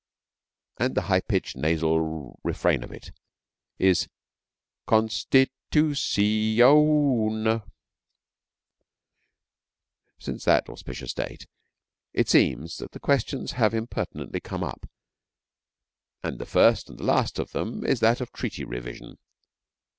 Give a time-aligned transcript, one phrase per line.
[0.77, 3.11] And the high pitched nasal refrain of it
[3.77, 4.09] is
[4.87, 7.61] 'Consti tuci oun!']
[10.17, 11.45] Since that auspicious date
[12.13, 14.89] it seems that the questions have impertinently come up,
[16.23, 19.19] and the first and the last of them is that of Treaty Revision.